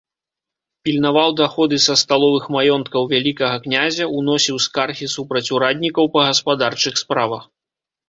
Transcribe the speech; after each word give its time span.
Пільнаваў 0.87 1.29
даходы 1.41 1.77
са 1.87 1.97
сталовых 2.03 2.43
маёнткаў 2.57 3.03
вялікага 3.13 3.55
князя, 3.67 4.11
уносіў 4.17 4.55
скаргі 4.69 5.13
супраць 5.15 5.47
ураднікаў 5.61 6.05
па 6.17 6.29
гаспадарчых 6.33 6.93
справах. 7.07 7.43